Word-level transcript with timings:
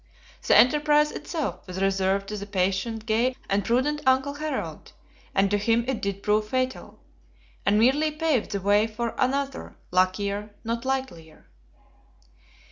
The 0.47 0.55
enterprise 0.57 1.11
itself 1.11 1.67
was 1.67 1.79
reserved 1.79 2.27
to 2.29 2.37
the 2.37 2.47
patient, 2.47 3.05
gay, 3.05 3.35
and 3.47 3.63
prudent 3.63 4.01
Uncle 4.07 4.33
Harald; 4.33 4.93
and 5.35 5.51
to 5.51 5.59
him 5.59 5.85
it 5.87 6.01
did 6.01 6.23
prove 6.23 6.47
fatal, 6.49 6.99
and 7.67 7.77
merely 7.77 8.09
paved 8.09 8.49
the 8.49 8.61
way 8.61 8.87
for 8.87 9.13
Another, 9.19 9.75
luckier, 9.91 10.55
not 10.63 10.85
likelier! 10.85 11.45